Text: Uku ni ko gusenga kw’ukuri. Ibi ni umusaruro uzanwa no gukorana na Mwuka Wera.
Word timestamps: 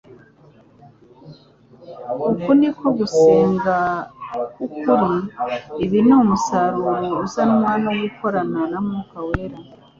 Uku 2.27 2.49
ni 2.59 2.69
ko 2.77 2.85
gusenga 2.99 3.77
kw’ukuri. 4.53 5.13
Ibi 5.83 5.97
ni 6.07 6.13
umusaruro 6.21 6.95
uzanwa 7.23 7.71
no 7.83 7.91
gukorana 8.01 8.59
na 8.71 8.79
Mwuka 8.85 9.17
Wera. 9.27 9.57